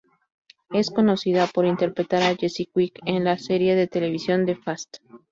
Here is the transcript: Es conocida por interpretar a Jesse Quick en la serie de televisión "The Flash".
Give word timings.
Es 0.71 0.89
conocida 0.89 1.45
por 1.45 1.67
interpretar 1.67 2.23
a 2.23 2.35
Jesse 2.35 2.67
Quick 2.73 2.99
en 3.05 3.23
la 3.23 3.37
serie 3.37 3.75
de 3.75 3.85
televisión 3.85 4.47
"The 4.47 4.55
Flash". 4.55 4.85